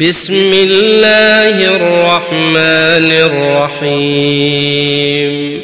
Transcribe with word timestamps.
بسم 0.00 0.52
الله 0.52 1.76
الرحمن 1.76 3.10
الرحيم. 3.82 5.60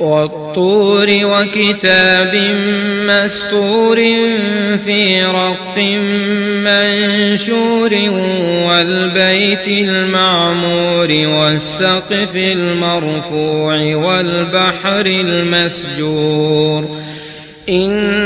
والطور 0.00 1.06
وكتاب 1.10 2.56
مستور 3.02 3.96
في 4.84 5.24
رق 5.24 5.78
منشور 6.64 7.94
والبيت 8.68 9.68
المعمور 9.68 11.08
والسقف 11.10 12.36
المرفوع 12.36 13.96
والبحر 13.96 15.06
المسجور. 15.06 16.84
إن 17.68 18.25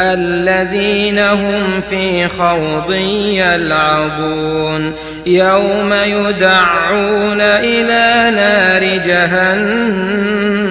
الذين 0.00 1.18
هم 1.18 1.80
في 1.90 2.28
خوض 2.28 2.92
يلعبون. 3.34 4.92
يوم 5.26 5.92
يدعون 5.92 7.40
إلى 7.40 8.36
نار 8.36 8.82
جهنم 9.06 10.61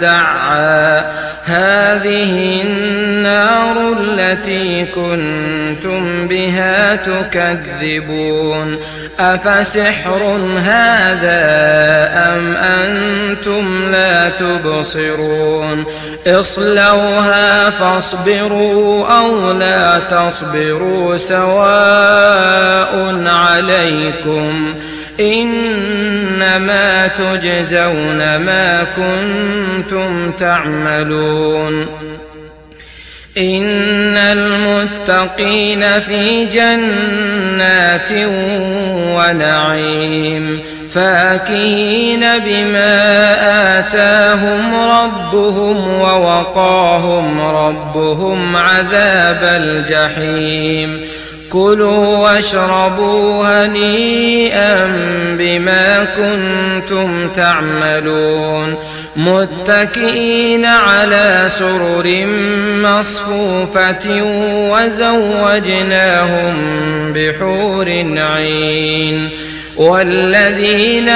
دعا. 0.00 1.04
هذه 1.44 2.62
النار 2.62 3.94
التي 4.00 4.84
كنتم 4.84 6.28
بها 6.28 6.96
تكذبون. 6.96 8.76
أفسحر 9.20 10.22
هذا 10.58 11.42
أم 12.14 12.56
أنتم 12.56 13.92
لا 13.92 14.28
تبصرون؟ 14.28 15.84
اصلوها 16.26 17.70
فاصبروا 17.70 19.18
أو 19.18 19.52
لا 19.52 19.98
تصبروا 19.98 21.16
سواء 21.16 23.22
عليكم. 23.26 24.74
إنما 25.22 27.06
تجزون 27.06 28.36
ما 28.36 28.84
كنتم 28.96 30.32
تعملون. 30.32 31.86
إن 33.38 34.16
المتقين 34.16 35.80
في 36.00 36.44
جنات 36.44 38.12
ونعيم. 39.16 40.60
فاكهين 40.94 42.20
بما 42.20 42.98
آتاهم 43.78 44.74
ربهم 44.74 45.88
ووقاهم 45.88 47.40
ربهم 47.40 48.56
عذاب 48.56 49.40
الجحيم. 49.42 51.00
كلوا 51.52 52.18
واشربوا 52.18 53.44
هنيئا 53.46 54.86
بما 55.38 56.04
كنتم 56.04 57.28
تعملون 57.28 58.74
متكئين 59.16 60.64
على 60.64 61.44
سرر 61.48 62.26
مصفوفة 62.82 64.22
وزوجناهم 64.70 66.54
بحور 67.12 67.88
عين 68.16 69.30
والذين 69.76 71.08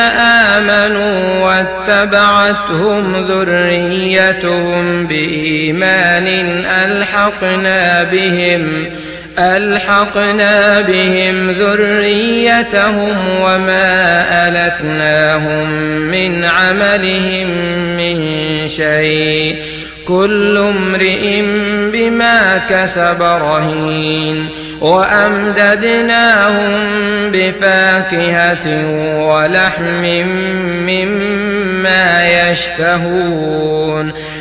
آمنوا 0.52 1.44
واتبعتهم 1.44 3.26
ذريتهم 3.28 5.06
بإيمان 5.06 6.26
ألحقنا 6.84 8.02
بهم 8.02 8.86
ألحقنا 9.38 10.80
بهم 10.80 11.50
ذريتهم 11.50 13.40
وما 13.40 14.24
ألتناهم 14.48 15.70
من 16.00 16.44
عملهم 16.44 17.46
من 17.96 18.18
شيء. 18.68 19.56
كل 20.08 20.56
امرئ 20.56 21.42
بما 21.92 22.60
كسب 22.70 23.22
رهين. 23.22 24.48
وأمددناهم 24.80 26.70
بفاكهة 27.32 28.66
ولحم 29.26 30.02
مما 30.86 32.28
يشتهون. 32.50 33.95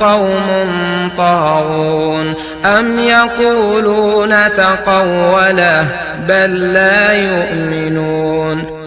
قوم 0.00 1.10
طاغون 1.18 2.34
أم 2.64 2.98
يقولون 2.98 4.34
تقوله 4.56 5.86
بل 6.28 6.72
لا 6.72 7.12
يؤمنون 7.12 8.79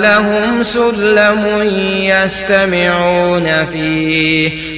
لهم 0.00 0.62
سلم 0.62 1.62
يستمعون 2.02 3.66
فيه. 3.66 4.77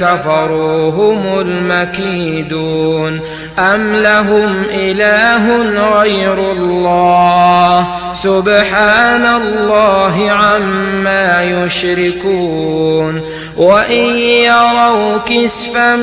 كفروا 0.00 0.90
هم 0.90 1.40
المكيدون 1.40 3.20
أم 3.58 3.96
لهم 3.96 4.62
إله 4.70 5.56
غير 6.00 6.52
الله 6.52 7.86
سبحان 8.14 9.26
الله 9.26 10.30
عما 10.30 11.42
يشركون 11.42 13.22
وإن 13.56 14.16
يروا 14.18 15.18
كسفا 15.26 15.96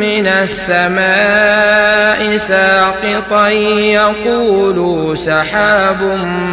من 0.00 0.26
السماء 0.26 2.36
ساقطا 2.36 3.48
يقولوا 3.48 5.14
سحاب 5.14 6.02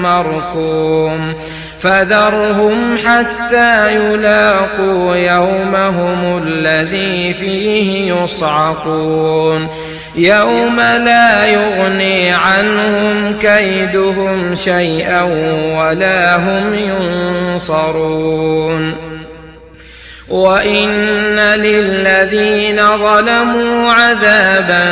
مركوم 0.01 1.33
فذرهم 1.81 2.97
حتى 2.97 3.95
يلاقوا 3.95 5.15
يومهم 5.15 6.43
الذي 6.43 7.33
فيه 7.33 8.13
يصعقون. 8.13 9.67
يوم 10.15 10.75
لا 10.79 11.45
يغني 11.45 12.31
عنهم 12.31 13.35
كيدهم 13.41 14.55
شيئا 14.55 15.23
ولا 15.77 16.35
هم 16.35 16.73
ينصرون. 17.55 18.95
وان 20.29 21.39
للذين 21.39 22.77
ظلموا 22.97 23.91
عذابا 23.91 24.83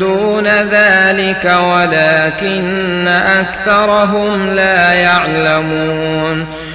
دون 0.00 0.46
ذلك 0.46 1.56
ولكن 1.62 3.08
اكثرهم 3.08 4.50
لا 4.50 4.92
يعلمون 4.92 6.46